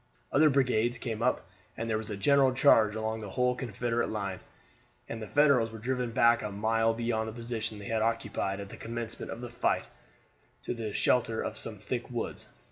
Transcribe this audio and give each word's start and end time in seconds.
Other 0.31 0.49
brigades 0.49 0.97
came 0.97 1.21
up, 1.21 1.45
and 1.77 1.87
there 1.87 1.99
was 1.99 2.09
a 2.09 2.17
general 2.17 2.53
charge 2.55 2.95
along 2.95 3.19
the 3.19 3.29
whole 3.29 3.53
Confederate 3.53 4.09
line, 4.09 4.39
and 5.07 5.21
the 5.21 5.27
Federals 5.27 5.71
were 5.71 5.77
driven 5.77 6.09
back 6.09 6.41
a 6.41 6.49
mile 6.51 6.95
beyond 6.95 7.29
the 7.29 7.33
position 7.33 7.77
they 7.77 7.85
had 7.85 8.01
occupied 8.01 8.59
at 8.59 8.69
the 8.69 8.77
commencement 8.77 9.31
of 9.31 9.41
the 9.41 9.49
fight 9.51 9.85
to 10.63 10.73
the 10.73 10.91
shelter 10.91 11.43
of 11.43 11.55
some 11.55 11.77
thick 11.77 12.09
woods. 12.09 12.49